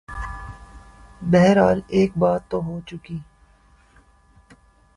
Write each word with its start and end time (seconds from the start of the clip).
بہرحال 1.31 1.79
ایک 1.87 2.11
بات 2.17 2.41
تو 2.49 2.57
ہو 2.65 2.79
چکی۔ 2.85 3.17